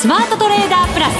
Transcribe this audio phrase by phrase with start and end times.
[0.00, 1.14] スマートトレーダープラス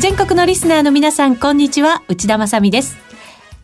[0.00, 2.96] 全国のリスナーの皆さんこんにちは内田まさです。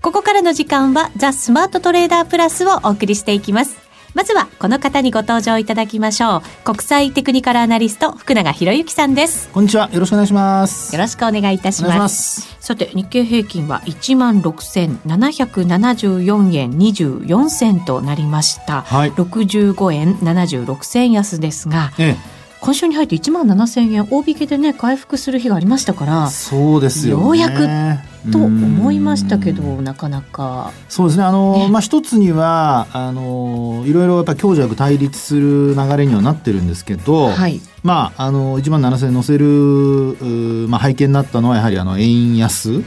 [0.00, 3.87] ここからの時間はザ・スマートトレーダープラスをお送りしていきます。
[4.18, 6.42] まずはこの方にご登場いただきましょう。
[6.64, 9.48] 国際テクニカルアナリスト福永博之さんです。
[9.50, 9.88] こんにちは。
[9.92, 10.92] よろしくお願いします。
[10.92, 12.56] よろしくお願いいたします。
[12.58, 30.72] さて日経平均は1万6774円24銭となりました、はい、65円76銭安ですが、ええ今週に入って1万7000円大引けでね回復する日がありましたからそうですよ、ね、ようやくと思いましたけどなかなか。
[30.88, 31.24] そうですね。
[31.24, 42.84] あの、ね、まあ一つにはあのいろいろやっぱ強弱対立する流れにはなってるんですけど、はい、まああの1万7000円乗せる、まあ、背景になったのはやはりあの円安、うん、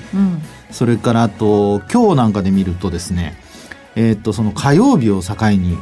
[0.70, 3.36] それからあと今日なんかで見るとですね
[3.96, 5.78] えっ、ー、とその火曜日を境に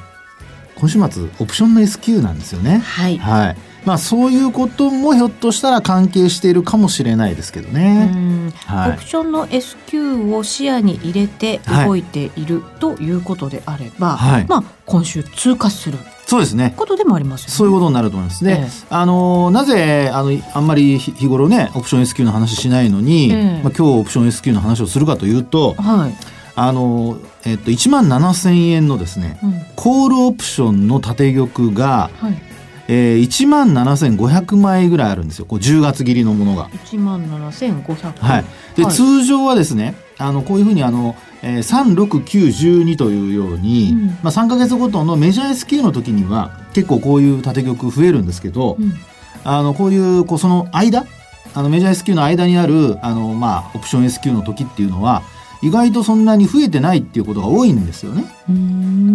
[0.75, 2.77] 今週末オプションの S q なんですよね。
[2.77, 8.51] はい、はいまあ、そういうこともひょっとしたら関係しているかもしれないですけどね。
[8.65, 16.75] はい、オプションの S q を視野に入れて動いている、ということであれば、はい、まあ、今週通過するそうですね。
[16.77, 18.43] ことでもあります、ね、そういうことになると思います。
[18.43, 26.13] で、ええ、あのなぜあのあんまり日頃ねオプション S q の話しないのに、え、まあ今日オプション S q の話をするかというと、はい、
[26.55, 32.48] あのえっと1万7000円のですね、うん、コールオプションの縦玉が、はい
[32.91, 35.45] えー、1万7500枚ぐらいあるんですよ。
[35.45, 36.69] こう10月切りのものが。
[36.69, 38.45] 1万7500はい。
[38.75, 48.93] で、はい、通常はですねあのこういうふうにあの、えー、36912というように、うん、まあ、3か月ごとのメジャー S q の時には結構こういう縦玉増えるんですけど、うん、
[49.43, 51.05] あのこういうこうその間
[51.53, 55.21] あのメジャー S q の間にあるあの、まあ、オプション S q の時っていうのは
[55.61, 58.25] 意外とそんなに増えてないっていうことが多いんですよね。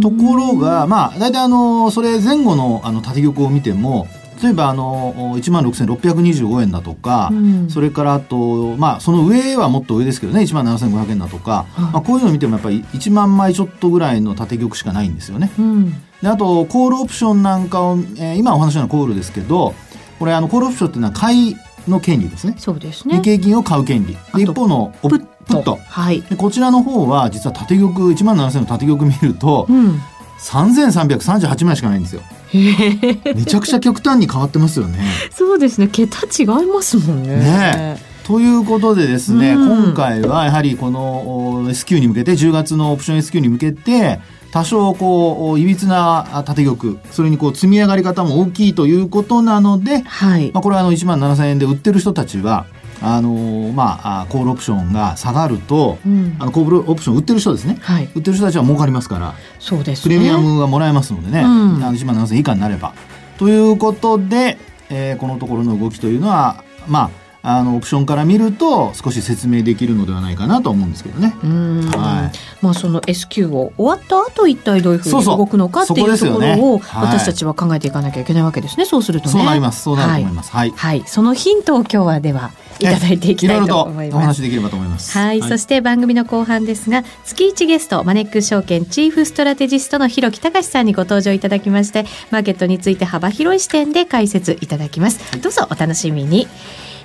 [0.00, 4.06] ところがまあ大体あのそれ前後のあの縦玉を見ても
[4.42, 15.50] 例えばあの1万6625円だとか、うん、それからあとまあその上はもっと上ですけどね1万7500円だとか、まあ、こういうのを見てもやっぱり1万枚ちょっとぐらいの縦玉しかないんですよね。
[15.58, 19.74] うん、であとコールオプションなんかを、えー、今お話のようなコールですけど
[20.18, 21.56] これあのコールオプションっていうのは買い
[21.88, 22.54] の権利ですね。
[22.58, 23.16] そうですね。
[23.16, 24.16] 日経金を買う権利。
[24.36, 25.78] 一方のプップット。
[25.86, 26.22] はい。
[26.22, 30.00] こちらの方は実は縦玉1万7000の縦玉見ると、うん、
[30.38, 32.22] 3338枚しかないんですよ。
[32.52, 34.98] めちゃくちゃ極端に変わってますよね。
[35.30, 35.88] そうですね。
[35.88, 37.36] 桁違いますもんね。
[37.36, 44.18] ねということでですね、うん、今回はやはりこの S q に向けて10月のオプション S q に向けて
[44.50, 52.66] 多少こういびつな縦玉それにこう積み上がり方も大きいということなので、はい、まあ、これはあの1万7000円で売ってる人たちは
[53.00, 62.94] あのー、まあ、コールオプションが下がると、うん、あのコールオプション売ってる人ですね、はい、売ってる人たちは儲かりますからそうです、ね、プレミアムがもらえますのでね、うん、1万7000以下になれば。
[63.38, 64.58] ということで、
[64.90, 71.34] えー、このところの動きというのはまああのオプションから見ると少し説明できるのではないかなと思うんですけどね。
[71.42, 72.64] はい。
[72.64, 78.86] まあその S q を終わった後一体どういうふうに動くのかっていうところを私たちは考えていかなきゃいけないわけですね。
[78.86, 79.32] そうするとね。
[79.32, 79.82] そうなります。
[79.82, 80.52] そうなると思います。
[80.52, 80.70] はい。
[80.70, 81.02] はい。
[81.04, 84.16] そのヒントを今日はではいただいていきたいと思います。
[84.16, 85.16] お話できればと思います。
[85.16, 85.42] はい。
[85.42, 95.40] そして番組の後半ですが月一ゲストマネックス証券チーフストラテジストの広木隆さんにご登場いただきましてマーケットについて幅広い視点で解説いただきます。
[95.40, 96.48] どうぞお楽しみに。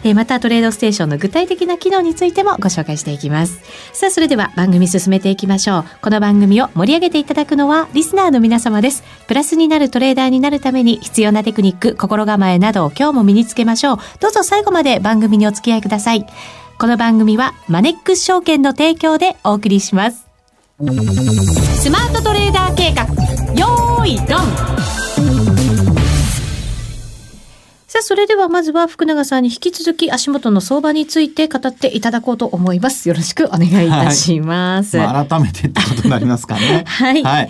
[0.04, 3.62] えー、またトレードステーションの具体的な機能についてもご紹介していきます。
[3.94, 5.86] さあそれでは番組進めていきましょう。
[6.02, 9.04] この番組を盛り上げていただくのはリスナーの皆様です。
[9.28, 13.98] プラスになるトレーダーになるために必要なテクニック心構えなどを今日も身につけましょう。
[14.20, 16.26] どうぞ最後まで番組にお付き合いください。
[16.78, 20.28] この番組はマネックス証券の提供でお送りします。
[20.80, 23.04] スマートトレーダー計画
[23.54, 25.49] よーいドン
[27.90, 33.10] さあ、それではまずは福永さんに引き続き足元の相場について語っていただこうと思います。
[33.10, 35.00] よろしくお願いいたします。
[35.00, 36.84] はいまあ、改めてってことになりますかね。
[36.86, 37.50] はい、はい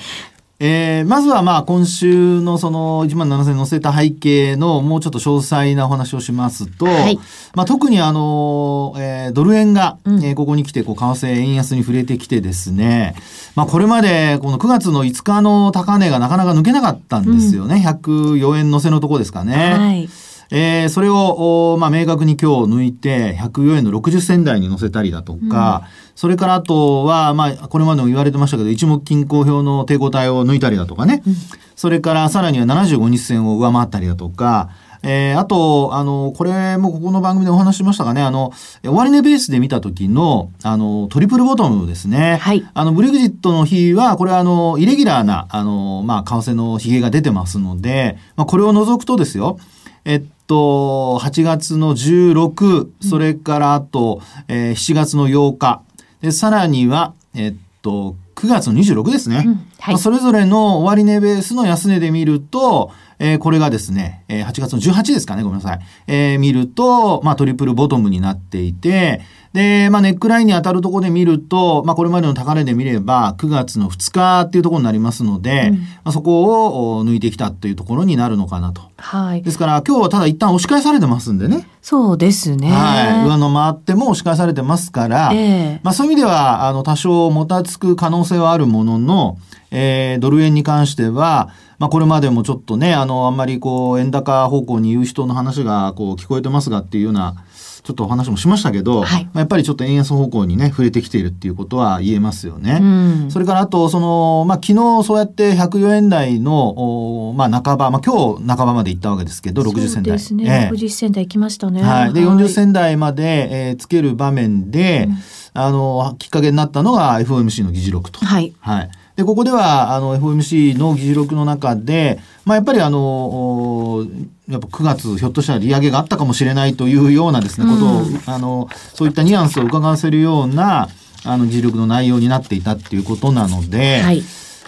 [0.60, 7.20] えー、まずはまあ今週のその1万7000載せた背景のもうちょっと詳細なお話をしますと、はい、
[7.54, 13.14] まあ特にあの、えー、ドル円が、うん、えー、ここに来てこう為替円安に触れてきてですね、
[13.56, 17.76] まあこれまでこの9月の5日の高値がなかなか抜けなかったんですよね。
[17.76, 19.74] うん、104円乗せのとこですかね。
[19.74, 31.36] はいえー、それを、まあ、明確に今日抜いて、104円の60銭台に乗せたりだとか、うん、それからあとは、まあ、これまでも言われてましたけど、一目均衡表の抵抗体を抜いたりだとかね、うん、
[31.76, 34.70] それからさらには75日線を上回ったりだとか、
[35.02, 38.52] えー、あと、あの、これもここの番組でお話ししましたがね、あの、
[38.84, 42.38] 終値ベースで見た時の、あの、トリプルボトムですね。
[42.42, 42.70] はい。
[42.74, 49.58] あの、ブレグジットの日は、これはあの、イレギュラーな、あの、まあ、為替の髭が出てますので、まあ、これを除くとですよ、
[50.06, 55.82] えっと、8月の16、それからあと、えー、7月の8日、
[56.22, 59.44] で、さらには、えっと、9月の26ですね。
[59.46, 65.80] うんはい、まあ、それぞれの終値ベースの安値で見ると、えー、これがですね、えー、8月の18ですかね、ごめんなさい。
[66.08, 69.22] えー、見ると、まあ、トリプルボトムになっていて、
[69.54, 78.84] で、まあ、ネックラインに当たるところで見ると、まあ、これまでの高値で見れば、9月の2日っていうところになりますので、うん、まあ、そこを抜いてきたというところになるのかなと。
[78.98, 79.42] はい。
[79.42, 81.68] ですから、今日はただ一旦押し返されてますんでね。
[81.82, 82.72] そうですね。
[82.72, 83.28] はい。
[83.28, 89.38] 上の回っても押し返されてますから、えー、まあ、そういう意味では、あの、多少もたつく可能性はあるものの、
[89.72, 97.46] えー、ドル円に関しては、まあ、これまでもちょっとね、あの、あんまりこう、円高方向に言う人の話が、こう、聞こえてますがっていうような、
[97.84, 102.80] ちょっとお話もしましたけど、はい、まあ、やっぱりちょっと円安方向にね、触れてきているっていうことは言えますよね。
[102.82, 110.12] うん、それからあと、その、まあ、昨日そうやって104円台の、まあ、半ば、まあ、今日半ばまで行ったわけですけど、60銭台。
[110.12, 110.70] ですね。
[110.70, 111.82] えー、60銭台行きましたね。
[111.82, 112.14] はい。
[112.14, 118.20] で、40銭台まで、えー、つける場面で、うん、あの、きっかけになったのが FOMC の議事録と。
[118.26, 118.54] はい。
[118.60, 118.90] はい。
[119.20, 124.08] で、ここでは、あの、FOMC の議事録の中で、まあ、やっぱりあの、
[124.48, 130.88] やっぱ9月、ひょっとしたら利上げがあったかもしれないというようなですね、ことを、あの、そういったニュアンスを伺わせるような、
[131.26, 134.24] あの、議事録の内容になっていたっていうことなので、はい。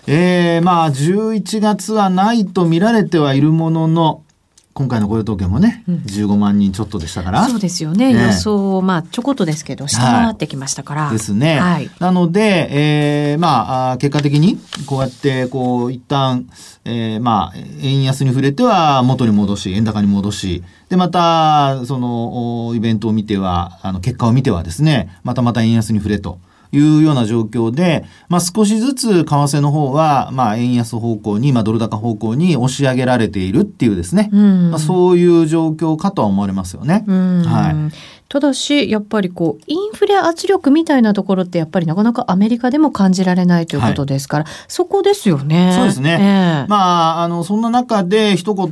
[0.08, 4.24] えー、まあ、11月はないと見られてはいるものの、
[4.74, 7.48] 今回の雇用統計もね、うん、15万人ちょっとでしたから。
[7.48, 8.14] そうですよね。
[8.14, 11.04] ね予想、まあ、ちょこっとですけど、下回ってきましたから。
[11.04, 11.60] はい、ですね。
[11.60, 16.48] はい、なので、えー、まあ、結果的に、こうやって、こう、一旦、
[16.86, 26.40] えー、まあ、円安に触れては元に戻し、円高に戻し、で、また、その、イベントを見ては、あの、結果を見てはですね、またまた円安に触れと。
[26.72, 37.04] いうような状況で、まあ、少しずつ為替の方は、まあ、円安方向に、まあ、ドル高方向に押し上げられているっていうですね、まあ、そういう状況かとは思われますよね。
[37.08, 37.96] はい。
[38.32, 45.74] ただしやっぱりこうインフレ圧力みたいなところってやっぱりなかなかアメリカでも感じられないということですから、はい、そこですよね。
[45.76, 46.12] そうですね。
[46.12, 48.68] えー、まああのそんな中で一言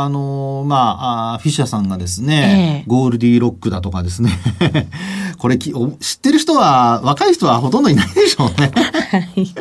[0.00, 4.30] あのまあフィッシャーさんがですね、えー、ゴールディロックだとかですね
[5.36, 5.74] これ知っ
[6.22, 8.72] てる人は若い人はほとんどいないでしょうね。
[9.10, 9.54] はい、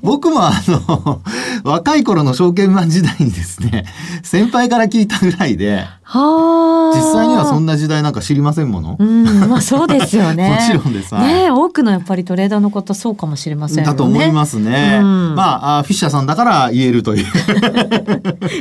[0.00, 1.20] 僕もあの
[1.62, 3.84] 若い頃の証券マン時代にですね
[4.22, 5.84] 先輩から聞いたぐらいで。
[6.06, 8.93] 実際にはそんな時代なんか知りませんもの。
[8.98, 10.50] うん、まあそうですよね。
[10.72, 11.14] もちろんです。
[11.14, 14.98] ね、多くのやっぱりトレーダーのことそうかもしれません、ね、だと思いますね。
[15.00, 17.24] うん、まあフィッシャーさんだから言えるという。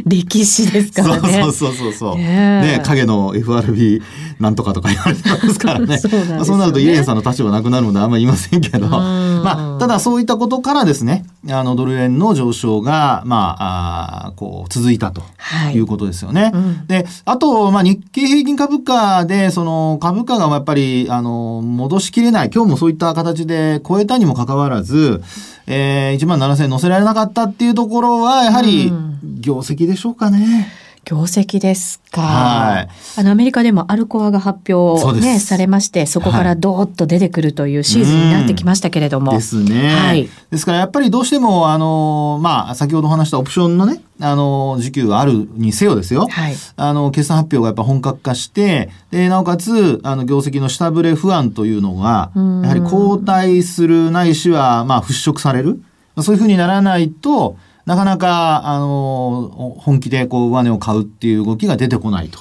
[0.05, 1.41] 歴史ですからね。
[1.41, 2.17] そうそうそうそう。
[2.17, 4.01] ね影の FRB
[4.39, 5.97] なんとかとか言われてますからね。
[5.99, 8.87] そうねまあ、そうなるとイエンさんの立場なくなるのであんまり言いませんけど。
[9.43, 15.21] まあただそういったことからですね、あのドル円の上昇がまああこう続いたと
[15.73, 16.43] いうことですよね。
[16.43, 25.21] はいうん、であと、まあ、日経平均株価で、その株価がやっぱり、あの、戻しきれない、今日もそういった形で超えたにもかかわらず、
[25.67, 28.91] えー、1万7000円乗せられなかったっていうところは、やはり、
[29.39, 30.71] 業績でしょうかね。
[30.77, 32.21] うん業績ですか。
[32.21, 32.89] はい。
[33.17, 39.33] あの、アメリカでもアルコアが発表ね、されまして、そこからドーッと出てくるというシーズンになってきましたけれども。
[39.33, 39.89] ですね。
[39.89, 40.29] はい。
[40.49, 46.27] ですからやっぱりどうしても、あの、まあ、先ほど話したオプションのね、あの、時給があるにせよですよ。
[46.29, 46.55] はい。
[46.77, 55.81] あの、決算発表がやっぱ本格化して、で、なおかつ、あの、業績の下振れ不安というのが、やはり後退するないしは、まあ、払拭される。
[56.21, 62.39] そういうふうにならないと、なかなか、あの、本気でこう上値を買うっていう動きが出てこないと。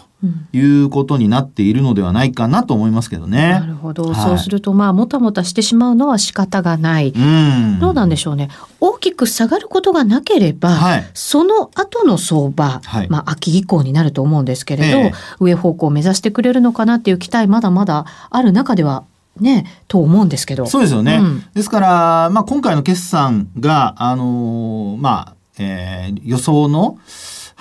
[0.53, 3.51] いうことになっているのではないかなと思いますけどね。
[3.51, 4.05] なるほど。
[4.05, 7.09] はい、そうすると、まあ、もたもたしてしまうのは仕方がない。
[7.09, 8.49] うん、どうなんでしょうね。
[8.79, 19.05] 大きく下がることがなければ、はい、その後の相場、はい、まあ、秋以降になると思うんですけれど、えー、上方向を目指してくれるのかなっていう期待、まだまだある中では
[19.41, 20.67] ね、と思うんですけど。
[20.67, 21.19] そうですよね。
[21.21, 26.99] うん、ですから、まあ、今回の決算が、あのー、まあ、えー、予想の、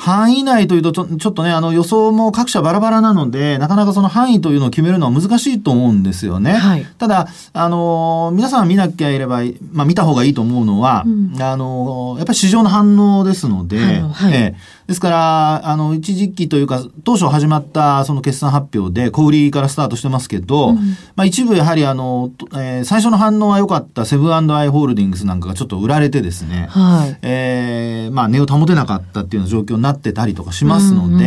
[0.01, 6.54] 範囲内というとちょ、ちょっとね、あの予想も各社バラバラなので、なかなかその範囲というのを決めるのは難しいと思うんですよね。
[6.54, 20.75] はい、ただ、あの、皆さん見なきゃいれば、まあ見た方がいいと思うのは、うん、あの、やっぱり市場の反応ですので、はい、えーですから、あの、一時期というか、当初始まったその決算発表で、小売りからスタートしてますけど、うん、
[21.15, 31.19] まあ一部やはりあの、えー、最初の反応は良かったセブンアイ・ホールディングスなんかがちょっと売られてですね、はい、えー、まあ値を保てなかったっていうような状況になってたりとかしますので、うん。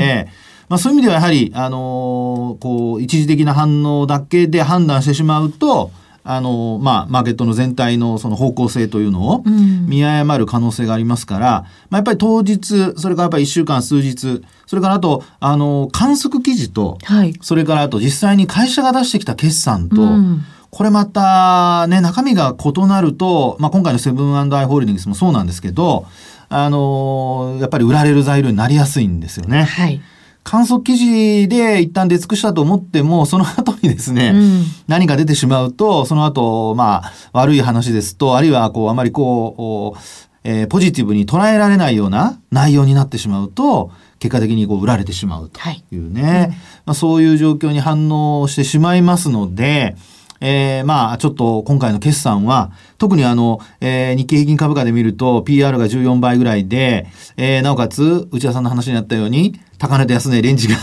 [0.68, 5.90] まあそういう意味ではやはり、あのー、こう、一時的な反応だけで判断してしまうと、
[6.24, 9.42] あの、まあ、マーケットの全体のその方向性というのを
[9.86, 26.04] 見誤る可能性がありますから、うん、まあ、やっぱり当日、それからやっぱり一週間、数日、それからあと、あの、観測記事と、はい、それからあと実際に会社が出してきた決算と、うんこれまたね、中身が異なると、まあ、今回のセブンアイ・ホールディングスもそうなんですけど、
[26.48, 29.62] あのー、やっぱり売られる材料になりやすいんですよね。
[29.62, 30.00] はい。
[30.44, 40.00] 観測記事で一旦出尽くしたと思っても、その後にですね、うん、何か出てしまうと、その後、まあ、悪い話ですと、あるいは、こう、あまりこう、
[40.44, 45.60] えー、ポジティブに捉えられないような内容になってしまうと、結果的にこう売られてしまうと
[45.90, 46.44] いうね、はい。
[46.44, 46.56] うん、ま
[46.88, 49.96] あ、そういう状況に反応してしまいますので、
[50.46, 57.06] えー、まあ、ちょっと今回の決算は、特にあの、えー、日経平均株価で見ると PR が14倍ぐらいで、
[57.38, 60.76] えー、なおかつ、内田さんの話にあったように、高値と安値レンジが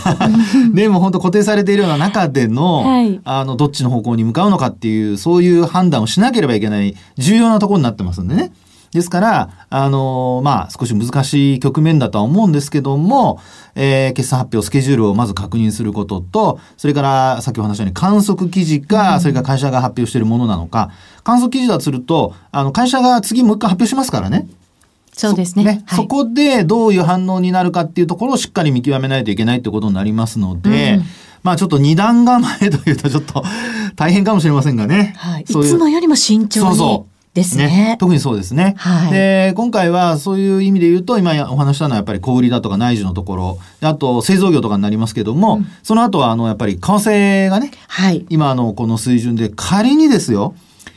[0.74, 8.50] で も本当固定されているような中での、はい、あの、どっちの方向に向かうのかっていう、そういう判断をしなければいけない重要なところになってますんでね。
[8.92, 13.40] ですから、あのまあ、少し難しい局面だとは思うんですけども、
[13.74, 20.90] えー、決算発表、スケジュールをまず確認することと、それから、さっきお話したように観測記事か、うん、それから会社が発表しているものなのか、
[21.24, 24.46] 観測記事だとすると、あの、会社が次もう一回発表しますからね。
[25.14, 25.64] そうですね。
[25.64, 31.04] ねはい、そこでどういう反応になるかっていうところをしっかり見極めないといけないってことになりますので、うん
[31.42, 33.42] まあちょっと二段構えというとちょっと
[33.96, 35.14] 大変かもしれませんがね。
[35.16, 35.42] はい。
[35.42, 36.66] いつもよりも慎重に。
[36.66, 37.11] そうそう。
[37.34, 38.74] ですね、ね、特にそうですね。
[38.76, 50.54] はい、で、今回はそういう意味で言うと、今お話したのはやっぱり小売りだとか内需のところ、あと製造業とかになりますけども、うん、その後はあの、やっぱり為替がね、はい、今のこの水準で仮にですよ、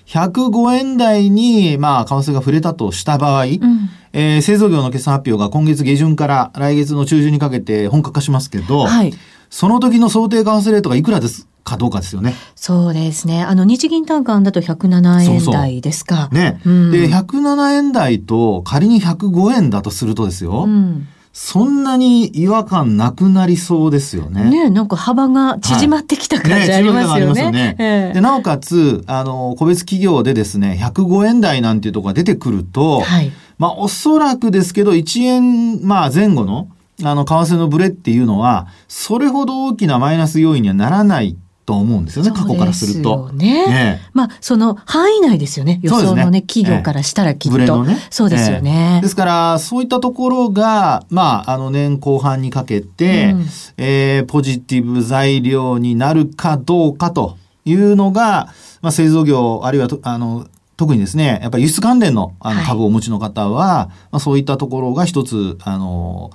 [0.07, 9.13] 105円台に、まあ、為替が触れたとした場合、うん、えー、製造業の決算発表が今月下旬から来月の中旬にかけて本格化しますけど、はい、
[9.49, 12.35] その時の想定為替レートがいくらですかどうかですよね。
[12.55, 13.43] そうですね。
[13.43, 16.15] あの、日銀単価だと107円台ですか。
[16.15, 20.63] そうそうね、うん、で、107円台と仮に105円だとするとですよ。
[20.63, 21.07] うん
[21.37, 24.49] そんなに違和感なくなりそうですよね。
[24.49, 27.43] ねなんか幅が縮まってきた感じありますよね。
[27.43, 36.69] はい、ねねでなおかつ、あの、個別企業でですね、105円台なんていうところが出てくると、はい、まあおそらくですけど、1円、まあ前後の、
[37.03, 43.31] あの、為替のブレっていうのは、それほど大きなマイナス要因にはならないと思うんですよね、過去からすると。
[43.33, 43.67] ね。
[43.67, 45.79] ねまあ、その範囲内ですよね。
[45.81, 47.57] 予想のね、ね企業からしたらきっと。
[47.59, 53.45] えー、ね、そうですよね、えー、ですから、そういったところが、まあ、あの年後半にかけて、うん、
[53.77, 66.29] えー、ポジティブ材料になるかどうかというのが、まあ、製造業、あるいは、あの、特にですね、やっぱり輸出関連のあの株をお持ちの方は、はい、まあ、そういったところが一つ、あの、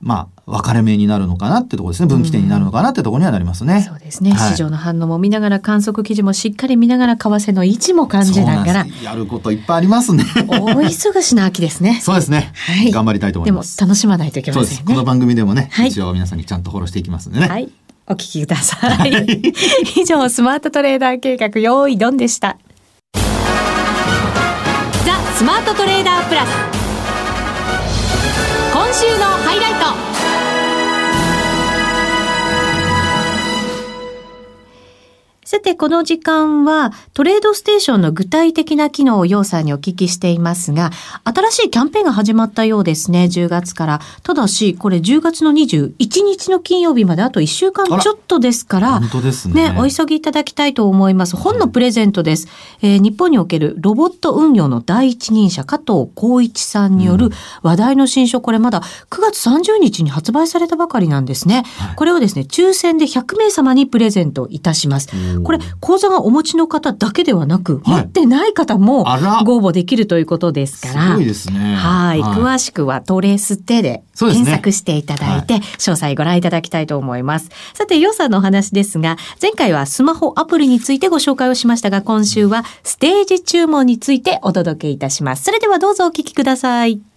[0.00, 2.08] まあ、分かれ目になるのかなってところですね。
[2.08, 3.82] 分岐点になるのかなってところにはなりますね。
[3.82, 8.86] そうですね、はい、市場の反応も見ながら、観測記事もしっかり見ながら、為替の位置も感じながら。
[9.02, 10.24] やることいっぱいありますね。
[10.46, 11.98] 大忙しな秋ですね。
[12.02, 12.52] そうですね。
[12.54, 12.92] はい。
[12.92, 13.76] 頑張りたいと思います。
[13.76, 14.84] でも、楽しまないといけませんね。
[14.86, 17.48] この番組でもね、はい、一応皆さんにちゃんとフォローしていきますんでね。
[17.48, 17.68] はい。
[18.06, 19.26] お聞きください。
[20.00, 22.56] 以上、スマートトレーダー計画、用意ドンでした。
[23.14, 23.20] ザ・
[25.34, 26.77] スマートトレーダープラス。
[28.78, 30.07] 今週のハイライト。
[35.48, 40.90] さて、この時間はトレードステーションの具体的な機能をようさんにお聞きしていますが、
[41.24, 44.00] 新しいキャンペーンが始まったようですね、10月から。
[44.22, 49.70] ただし、これ10月の21日の金曜日まであと1週間ちょっとですから、本当ですね。
[49.72, 51.34] ね、お急ぎいただきたいと思います。
[51.34, 52.48] 本のプレゼントです。
[52.82, 57.30] えー、日本におけるロボット運用の第一人者、加藤浩一さんによる
[57.62, 61.64] 話題の新書、これまだ9月30日に発売されたばかりなんですね。
[61.78, 65.37] はい、これをですね、抽選で100名様にプレゼントいたします。
[65.42, 69.04] これ、口座がお持ちの方だけではなく、はい、持ってない方も
[69.44, 71.08] ご応募できるということですから。
[71.08, 71.74] すごいですね。
[71.74, 72.20] はい。
[72.20, 77.50] 詳しくはトレーステで検索していただいて、詳細ご覧いただきたいと思います。
[77.74, 85.44] さて、予算のお話ですが、前回はスマホアプリについてご紹介をしましたが、今週はステージ注文についてお届けいたします。
[85.44, 87.07] それではどうぞお聞きください。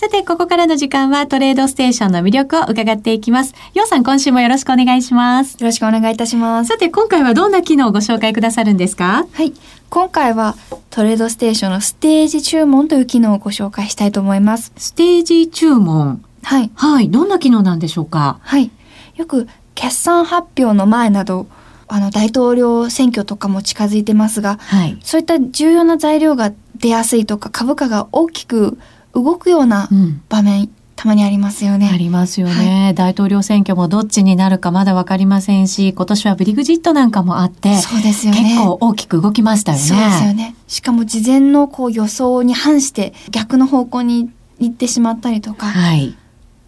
[0.00, 3.52] さて、ここからの時間はトレードステーションの魅力を伺っていきます。
[3.74, 5.58] ようさん、今週もよろしくお願いします。
[5.60, 6.68] よろしくお願いいたします。
[6.68, 9.26] さて、今回はどんな機能をご紹介くださるんですか？
[9.30, 9.52] はい。
[9.90, 10.56] 今回は
[10.88, 14.72] トレードステーションのステージ注文という機能をご紹介したいと思います。
[14.78, 16.24] ステージ注文。
[16.44, 16.70] はい。
[16.74, 17.10] はい。
[17.10, 18.38] どんな機能なんでしょうか？
[18.40, 18.70] はい。
[19.16, 21.46] よく決算発表の前など、
[21.88, 28.78] あの大統領選挙とかも近づいてますが、はい、そういった重要な材料が出やすいとか株価が大きく
[29.14, 29.88] 動くような
[30.28, 31.90] 場面、うん、たまにありますよね。
[31.92, 38.42] ありますよね、はい、大統領選挙もどっちになるかまだわかりませんし、今年はブリグジットなんかもあって、そうですよね。
[38.42, 39.84] 結構大きく動きましたよね。
[39.84, 40.54] そうですよね。
[40.68, 46.14] しかも事前のこう予想に反して逆の方向に行ってしまったりとか、はい、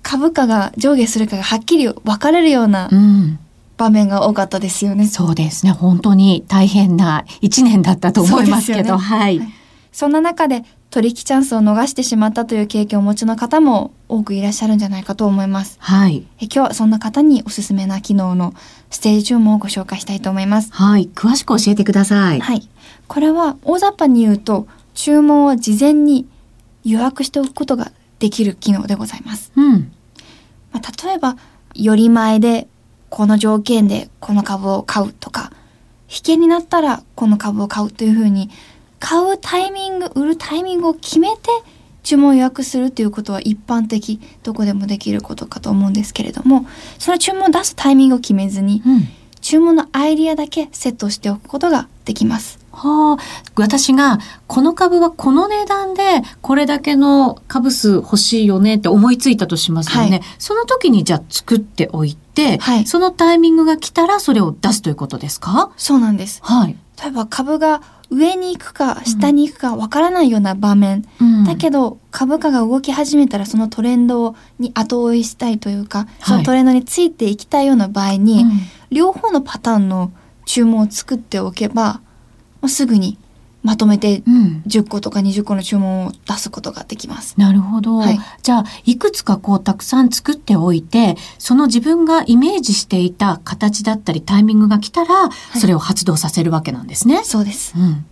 [0.03, 2.89] 株価が上下するかがはっきり分かれるような、
[3.77, 5.07] 場面が多かったですよね。
[5.07, 5.73] そうですね。
[5.73, 9.49] 本当に大変な一年だったと思いますけど、ね、はい、はい。
[9.93, 15.79] そんな中で取引チャンスを逃してしまったという経験をお持ちの方も多くいらっしゃるんじゃないかと思います。
[15.81, 16.27] はい。
[16.39, 18.53] え今日はそんな方におすすめな機能の
[18.91, 20.71] ステージ注文をご紹介したいと思います。
[20.71, 21.09] はい。
[21.15, 22.41] 詳しく教えてください。
[22.41, 22.69] はい。
[23.09, 26.29] これは大雑把に言うと注文を事前に
[26.85, 29.51] 予約しておくことができる機能でございます。
[29.57, 29.93] うん。
[30.73, 31.39] まあ、例えば、
[31.75, 32.69] より前で
[33.09, 35.53] この条件でこの株を買うとか、
[36.11, 38.51] 引けになったらこの株を買うというふうに
[39.05, 41.51] 買うタイミング、売るタイミングを決めて
[42.05, 46.67] 注文を予約するということは一般的、どこでもできることかと思うんですけれども、
[47.01, 49.09] その注文を出すタイミングを決めずに、うん、
[49.41, 52.61] 注文のアイディアだけセットしておくことができます。
[52.71, 53.23] はあ、
[53.57, 60.11] 私がこの株はこの値段でこれだけの株数欲しいよねって思いついたとしますよね。
[60.11, 65.73] はい、その時にじゃあ作っておいて、はい、そのタイミングが来たらそれを出すということですか？
[65.77, 66.41] そうなんです。
[66.45, 66.77] はい。
[67.03, 77.13] 例えば株が上に行くか下に行くかわからないような場面、うん、だけど株価が動き始めたらそのトレンドに後追いしたいというか、そのトレンドについ。
[77.23, 78.51] ていきたいような場合に、うん、
[78.91, 80.13] 両方のパターンの
[80.45, 82.01] 注文を作っておけば、
[82.61, 83.19] もうすぐに
[83.63, 84.23] まとめて
[84.67, 87.35] 10個とか20個の注文を出すことができます。
[87.39, 97.23] うん、なるほど、はい、じゃあいくつかこうたくさん作っておいてその自分がイメージしていた形だったりタイミングが来たら、それを発動させるわけなんですね。
[97.25, 98.05] そうです、うん、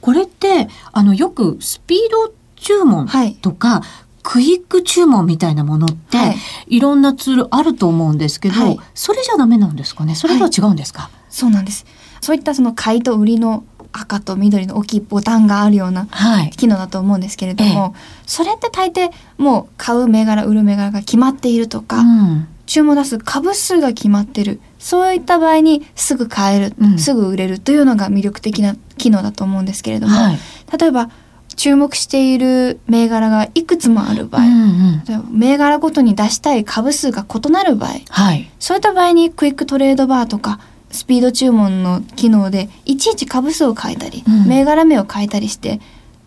[0.00, 3.08] これってあのよくスピード注文
[3.42, 3.82] とか、はい、
[4.22, 6.36] クイック注文みたいなものって、はい、
[6.76, 10.14] いろんなツールあると思うんですけど、はい、それじゃダメなんですかね？
[10.14, 11.86] それとは違うんですか、そうなんです。
[12.20, 16.08] そういったその買いと売りの赤と緑の大きいボタンがあるような
[16.56, 17.92] 機能だと思うんですけれども、はい
[18.28, 30.38] それって大抵もう買う銘柄売る銘柄が決まっているとか、うん、注文出す株数が決まってるそういった場合にすぐ買える、うん、すぐ売れるというのが魅力的な機能だと思うんですけれども、はい、
[30.78, 31.08] 例えば
[31.56, 45.80] 注目している銘柄がいくつもある場合、うんうん、銘柄ごとに出したい株数が異なる場合、はい、そういった場合にクイックトレードバーとかスピード注文の機能でいちいち株数を変えたり、うん、銘柄名を変えたりして、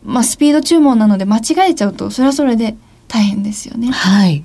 [0.04, 2.76] まあ、スピード注文なので間違えちゃうとそれはそれで
[3.08, 3.92] 大変ですよね。
[3.92, 4.44] はい。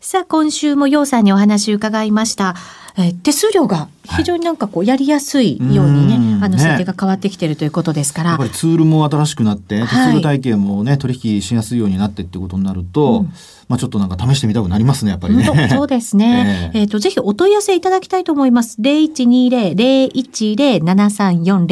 [0.00, 2.54] さあ、今週もようさんにお話伺いました。
[2.98, 13.32] え手数料が非常になんかこうやりやすいようにね、はい、あの設定が変わってきてるということですから、やっぱりツールも新しくなって、手数料体系もね、取引しやすいようになってってことになると、うん、
[13.68, 15.68] まあちょっとなんか試してみたくなりますね、やっぱりね。
[15.70, 16.70] そうですね。
[16.74, 18.80] えっ、ー、と、ぜひお問い合わせいただきたいと思います。
[18.80, 21.66] 0120-010-734、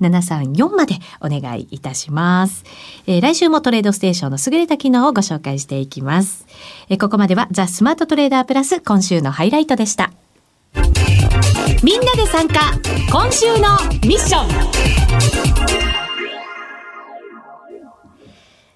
[0.00, 2.64] 0120-010-734までお願いいたします。
[3.06, 6.46] えー、来週もトレードステーションの優れた機能をご紹介していきます。
[6.88, 10.10] えー、ここまではザ・スマートトレーダープラス今週のハイライトでした。
[11.82, 12.72] みんなで参加
[13.10, 14.48] 今週のミッション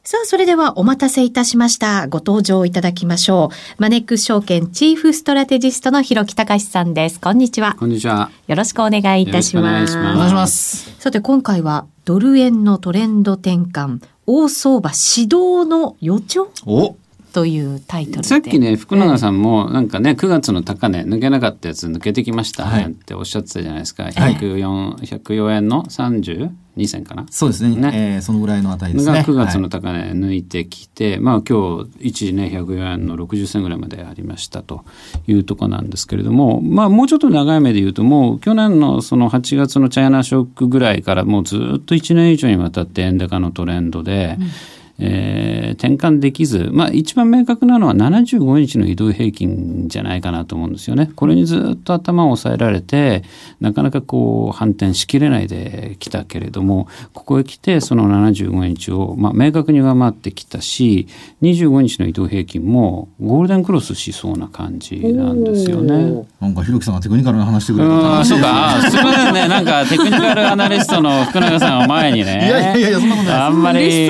[0.06, 2.08] さあ、それではお待たせいたしました。
[2.08, 3.82] ご登場いただきましょう。
[3.82, 7.18] マネックス証券チーフストラテジストの広木隆さんです。
[7.18, 7.74] こんにちは。
[7.78, 8.30] こんにちは。
[8.46, 9.96] よろしくお願いいたします。
[9.98, 10.94] お願いします。
[10.98, 16.50] さて、今回はドル円のトレンド転換、大相場指導の予兆？
[16.66, 16.96] お
[17.34, 27.26] というタイトルさっきね福永さんもなんかね9月の高値抜けなかったやつ抜けてきましたっておっしゃってたじゃないですか、はい、104, 104円の30 2銭かな？
[27.30, 27.76] そうですね。
[27.76, 29.12] ね、えー、そのぐらいの値ですね。
[29.12, 34.84] が9月の高値抜いてきて、はい、まあ今日一時ね104円の60銭ぐらいまでありましたと
[35.28, 44.46] いうとこなんですけれどもまあもうちょっと長い目で言うともう去年のその8月のチャイナショックぐらいからもうずっと1年以上にわたって円高のトレンドで、うん
[44.98, 51.10] えー、転換できず、まあ、一番明確なのは75日の移動平均じゃないかなと思うんですよね。
[51.16, 53.24] これにずっと頭を押さえられて
[53.60, 61.08] なかなかこう反転しきれないできたけれどもここへ来てその75日を、まあ、明確に上回ってきたし
[61.42, 66.26] 25日の移動平均もゴールデンクロスしそうな感じなんですよね。
[66.40, 68.24] なんかひろきさんがテクニカルな話してくれた。
[68.24, 68.80] そうか。
[68.90, 69.48] すみませんね。
[69.48, 72.46] なんかテクニカルアナリストの福永さんを前にね。
[72.46, 74.08] いやいやいやそんなことないあんまり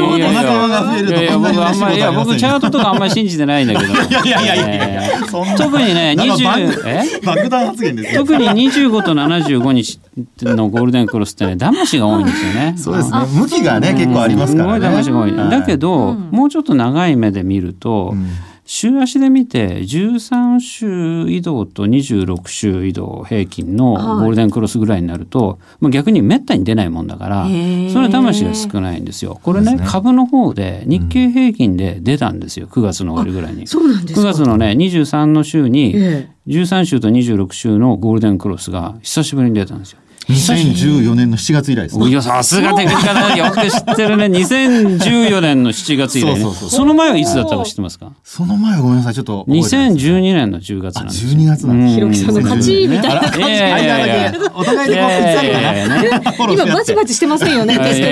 [0.83, 3.97] が増えるといやいや僕あんまりいや僕チャートとかあんまり信じてないんだけどい
[4.31, 7.21] やいやいやいや特にね20え？
[7.25, 10.01] 爆弾発言です特に25と75日
[10.43, 12.75] のゴールデンクロスってね騙しが多いんですよね。
[12.77, 13.19] そうですね。
[13.33, 15.03] 向きがね結構ありますからね。
[15.03, 15.51] すごい騙しが多い。
[15.51, 18.15] だけどもうちょっと長い目で見ると
[18.67, 29.39] 週足で見て13週移動と26週移動平均のゴールデンクロスぐらいになると、はい、逆にめったに出ないもんだからそれは魂が少ないんですよ。
[29.43, 32.67] これね、ね、株の方で日経平均で出たんですよ。
[32.67, 33.67] 9月の終わりぐらいに。
[33.67, 35.95] そうなんです9月のね23の週に
[36.47, 39.99] 13週と26週のゴールデンクロスが久しぶりに出たんですよ。
[40.29, 42.09] 2014年の7月以来です、ね。
[42.09, 44.27] いや、さすがテクニカルよく知ってるね。
[44.27, 46.41] 2014年の7月以来ね。
[46.41, 48.13] そうそうそうその前はいつだったか知ってますか？
[48.23, 49.45] その前はごめんなさい、ちょっと。
[49.49, 51.95] 2012年の10月なんです12月なんです。
[51.95, 53.45] ひろきさんの勝ちみたいな感じ。
[54.55, 56.53] お互いでこう、かな。
[56.53, 57.77] 今、バチバチしてませんよね。
[57.77, 58.05] 大丈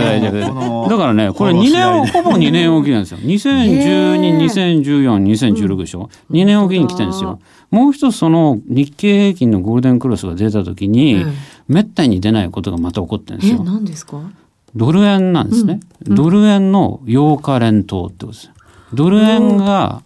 [0.00, 0.88] 夫、大丈夫。
[0.88, 3.18] だからね、これ2年、ほぼ2年おきなんですよ。
[3.18, 4.36] 2012、
[4.82, 7.38] 2014、2016でしょ？2年おきに来てるんですよ。
[7.70, 11.24] もう一つその日経平均のゴールデンクロスが出た時に、
[11.72, 13.64] めったに出ないことがまた起こってるんですよ。
[13.64, 14.20] 何ですか？
[14.74, 15.80] ドル円なんですね。
[16.06, 18.50] うん、ドル円の8日連投ってことです。
[18.94, 20.02] ドル円が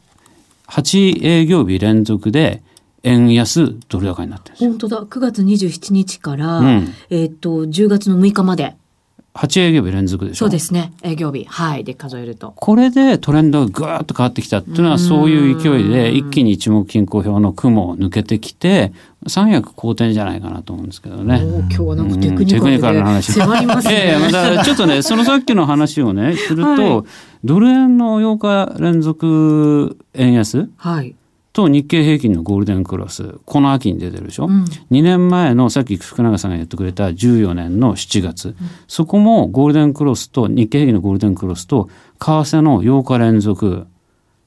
[0.68, 2.62] 8営業日連続で
[3.02, 5.02] 円安ドル高になってるんです本当だ。
[5.02, 8.74] 9月27日から、うん、えっ、と10月の6日まで。
[9.36, 10.38] 8営業日連続でしょ？
[10.38, 18.92] そうですね営業日はいで数えるとこれでトレンドがぐーっと変わってきたっていうのはそういう勢いで一気に一目均衡表の雲を抜けてきて
[19.28, 21.40] 三役好転じゃないかなと思うんですけどね。
[21.42, 23.32] 今日はなんかテクニカルな話。
[23.32, 23.94] 迫りますね。
[23.94, 26.68] いやいや、またちょっとね、そのさっきの話をね、すると、
[26.98, 27.04] はい、
[27.44, 28.38] ドル円の8
[28.76, 30.68] 日連続円安？
[30.76, 31.14] はい。
[31.56, 41.88] と日経平均のゴールデンクロスこの秋に出てるでしょ、うん、2年前のさっき福永さんが言ってくれた14年の7月、うん、そこもゴールデンクロスと日経平均のゴールデンクロスと
[42.18, 43.86] 為替の8日連続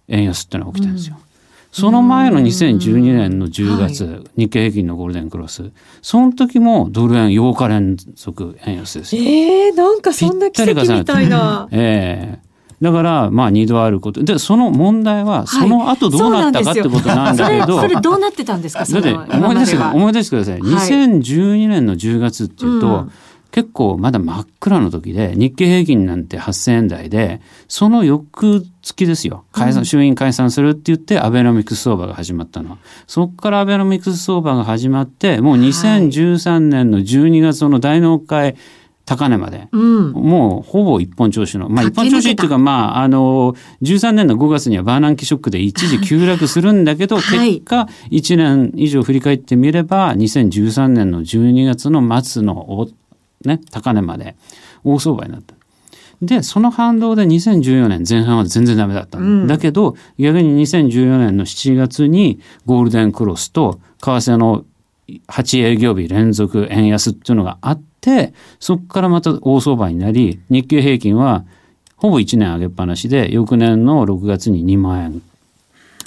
[0.08, 1.16] 円安ってのが起きてるんですよ。
[1.18, 1.24] うん、
[1.72, 5.72] その前の2012年の10月、はい、日経平均のゴールデンクロス。
[6.04, 9.24] その時もドル円8日連続円安ですよ。
[9.24, 11.68] えー、なんかそんな奇跡みたいな。
[11.72, 12.40] ええ。
[12.46, 12.49] ー
[12.82, 14.24] だからまあ二度あること。
[14.24, 18.86] でその問題はその後どうなったかってことなんだけど、はい、 それどうなってたんですか？
[18.86, 23.12] だって思い出して思い出してください、はい、2012年の10月っていうと、うん、
[23.52, 29.44] 結構まだ真っ暗の時で日経平均なんて8,000円台でその翌月ですよ。
[29.52, 38.56] 解散、衆院解散するって言ってアベノミクス相場が始まったのそこからアベノミクス相場が始まってもう2013年の12月の大納会
[39.10, 52.88] 高値まで、うん、もうほぼ一本調子の、まあ、一本調子っていうか、まあ、あの13年の5月にはバーナンキショックで一時急落するんだけど、はい、結果1年以上振り返ってみれば2013年の12月の末の、
[53.46, 54.36] ね、高値まで
[54.84, 55.56] 大相場になった。
[56.22, 64.66] でその反動で2014年前半は全然ダメだった、うん、だけど逆に2014年の7月にゴールデンクロスと為替の
[65.28, 67.82] 8営業日連続円安っていうのがあっ
[68.60, 71.44] そこからまた大相場になり日経平均は
[71.98, 75.22] ほぼ1年上げっぱなしで翌年の6月に2万円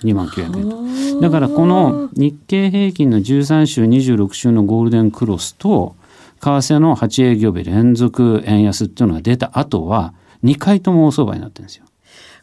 [0.02, 5.94] 2万9円だからこの日経平均の13週26週のゴールデンクロスと
[6.40, 11.84] 為替の8営業日連続円安っていうのが出た後は2回とも大相場になってるんですよ。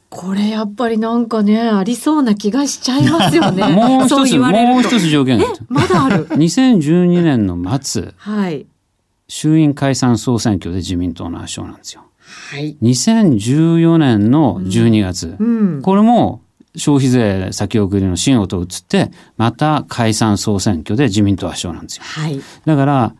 [0.10, 3.68] これやっぱりなんかねありそうな気がしちゃいますよね。
[3.70, 8.66] もう一つもう一つ条件がまだある？2012年の末、はい、
[9.30, 12.04] 衆院解散総選挙で自民党の圧勝なんですよ。
[12.52, 15.76] はい、2014年の12月、うん。
[15.76, 16.42] うん、これも
[16.76, 22.04] 消費税先送りの新音を移って、また解散総選挙で自民党圧勝なんですよ。
[22.04, 23.16] はい、だから、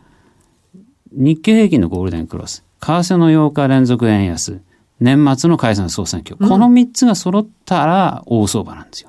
[1.12, 4.62] 日経平均のゴールデンクロス、為替の8日連続円安、
[5.00, 9.09] 年末の解散総選挙、この3つが揃ったら大相場なんですよ。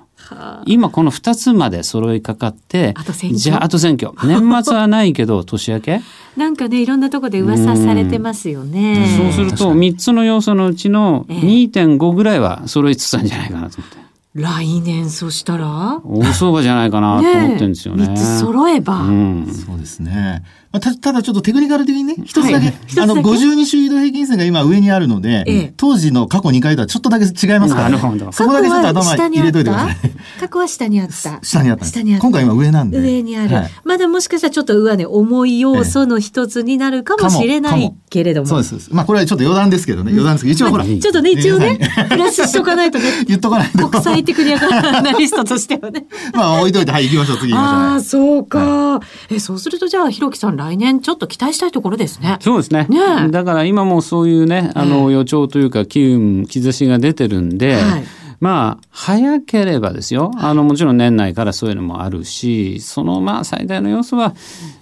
[0.66, 2.94] 今この2つまで揃いかかって
[3.32, 4.12] じゃああと選挙。
[4.26, 6.00] 年末はないけど年明け？
[6.36, 9.06] なんかねいろんなとこで噂されてますよね。
[9.16, 14.00] そうすると3つの要素のうちの2.5ぐらいは揃いつつあるんじゃないかなと思って。
[14.32, 16.00] 来年そしたら？
[16.04, 18.06] 大相場じゃないかなと思ってるんですよね。
[18.06, 20.44] ねつ揃えば、うん、そうですね。
[20.72, 27.98] まあ、たただちょっとテクニカル的にね、一つだけ、はい、あの、52週移動平均線が今上にあるので、ええ、当時の過去2回とはちょっとだけ違いますから、ね、
[28.30, 29.96] そこだけちょっと頭入れといてください。
[30.38, 31.40] 過去は下にあった。
[31.42, 31.84] 下にあった。
[31.84, 32.22] 下にあった。
[32.22, 33.00] 今回今上なんで。
[33.00, 33.56] 上にある。
[33.56, 38.46] はい、まだもしかしたらちょっと上値、重い要素の一つになるかもしれないけれども。
[38.46, 38.94] そうです。
[38.94, 40.84] まあこれはちょっと余談ですけどね、余談ですけど、一応ほら。
[40.84, 43.04] ちょっとね、一応ね、プラスしとかないとね。
[43.26, 43.88] 言っとかないと。
[43.88, 46.06] 国際テクニカナリストとしてはね。
[46.32, 49.00] まあ置いといて、はい、行きましょう、次行きましょう、ああ、そうか。
[49.30, 52.36] え、そうするとじゃあ、ひろきさん来年ちょっと期待したいところですね。
[52.40, 52.86] そうですね。
[52.90, 58.04] ねだから今もそういうね、あの予兆というか機運、兆しが出てるんで、はい
[58.40, 60.30] まあ、早ければですよ。
[60.36, 64.34] あの、もちろん年内からそういうのもあるし、その、まあ、最大の要素は、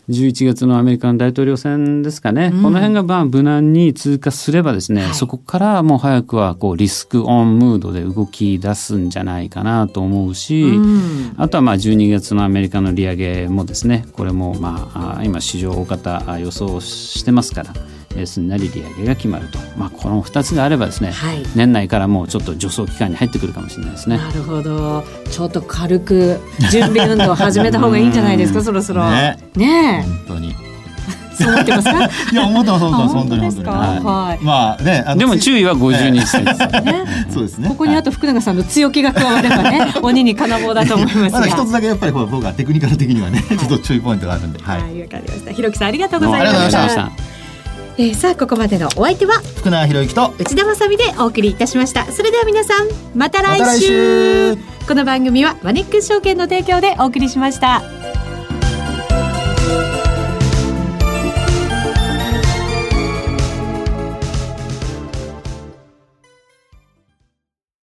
[0.09, 2.51] 11月のアメリカの大統領選ですかね。
[2.55, 17.75] うん、この辺が、まあ、無難に通過すればですね、はい、そこからもう早くは、こう、リスクオンムードで動き出すんじゃないかなと思うし、うん、あとは、まあ、12月のアメリカの利上げもですね、これも、まあ、今、市場大方予想してますから、
[18.26, 24.18] すんなり利上げが決まると、まあ、この2つがあればですね、はい、年内からもうちょっと助走期間に入ってくるかもしれないですね。
[24.18, 29.09] なるほどちょっと軽く準備運動を始めた方がいいんじゃないですか そろそろ。
[29.11, 30.54] ねね本当に
[31.38, 31.92] そう思ってますか？
[32.33, 33.66] いや思ってます本当に本当に。
[33.68, 34.44] はい。
[34.44, 36.44] まあねでも注意は五十日線
[37.31, 37.68] そうですね。
[37.68, 44.61] ここにあと福永さんの強気が加わればね鬼に金棒だと思います一つだけやっぱり僕はテクニカル的にはねちょっと注意ポイントがあるんで。
[44.61, 45.52] はいわかりました。
[45.52, 47.38] ひろきさんありがとうございました。
[48.00, 52.11] えー、さあここまでのお相手は福永博之と内田まさみでお送りいたしました。
[52.12, 54.54] それでは皆さんまた来週。
[54.54, 57.97] ま、この番組はマネックス証券の提供でお送りしました